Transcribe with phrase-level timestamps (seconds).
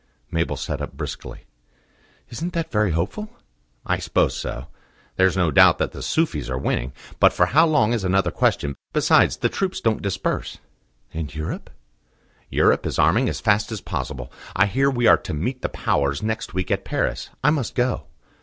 [0.31, 1.41] Mabel sat up briskly.
[2.31, 3.29] "Isn't that very hopeful?"
[3.85, 4.65] "I suppose so.
[5.15, 8.75] There's no doubt that the Sufis are winning; but for how long is another question.
[8.93, 10.57] Besides, the troops don't disperse."
[11.13, 11.69] "And Europe?"
[12.49, 14.33] "Europe is arming as fast as possible.
[14.55, 17.29] I hear we are to meet the Powers next week at Paris.
[17.43, 18.05] I must go."